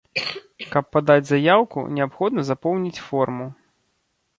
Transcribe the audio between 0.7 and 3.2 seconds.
Каб падаць заяўку, неабходна запоўніць